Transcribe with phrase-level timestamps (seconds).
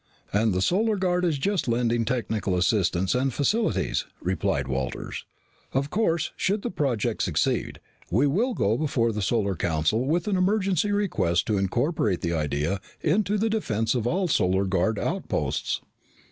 [0.33, 5.25] "And the Solar Guard is just lending technical assistance and facilities," supplied Walters.
[5.73, 10.37] "Of course, should the project succeed, we will go before the Solar Council with an
[10.37, 15.81] emergency request to incorporate the idea into the defense of all Solar Guard outposts."